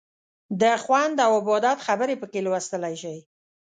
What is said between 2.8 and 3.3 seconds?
شئ.